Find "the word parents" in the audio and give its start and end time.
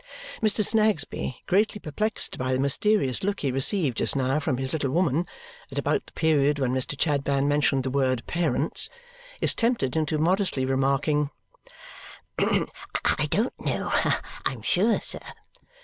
7.83-8.89